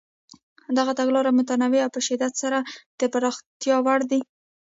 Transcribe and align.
دغه 0.77 0.91
تګلارې 0.99 1.31
متنوع 1.37 1.81
او 1.85 1.93
په 1.95 2.01
شدت 2.07 2.33
سره 2.43 2.57
د 2.99 3.01
پراختیا 3.13 3.75
وړ 3.85 3.99
دي. 4.11 4.21